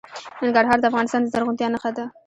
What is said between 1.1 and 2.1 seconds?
د زرغونتیا نښه ده.